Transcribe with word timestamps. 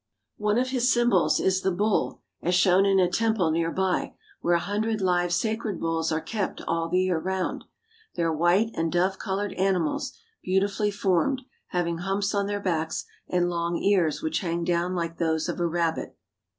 One 0.39 0.57
of 0.57 0.69
his 0.69 0.91
symbols 0.91 1.39
is 1.39 1.61
the 1.61 1.69
bull, 1.69 2.21
as 2.41 2.55
shown 2.55 2.87
in 2.87 2.97
a 2.99 3.07
temple 3.07 3.51
near 3.51 3.69
by, 3.69 4.15
where 4.41 4.55
a 4.55 4.59
hundred 4.59 4.99
live 4.99 5.31
sacred 5.31 5.79
bulls 5.79 6.11
are 6.11 6.19
kept 6.19 6.59
all 6.67 6.89
the 6.89 7.03
year 7.03 7.19
round. 7.19 7.65
They 8.15 8.23
are 8.23 8.33
white 8.35 8.71
and 8.73 8.91
dove 8.91 9.19
colored 9.19 9.53
animals, 9.53 10.17
beautifully 10.43 10.89
formed, 10.89 11.43
having 11.67 11.99
humps 11.99 12.33
on 12.33 12.47
their 12.47 12.59
backs 12.59 13.05
and 13.29 13.47
long 13.47 13.77
ears 13.77 14.23
which 14.23 14.39
hang 14.39 14.63
down 14.63 14.95
like 14.95 15.19
those 15.19 15.47
of 15.47 15.59
a 15.59 15.67
rabbit. 15.67 16.17